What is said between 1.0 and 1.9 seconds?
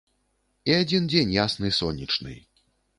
дзень ясны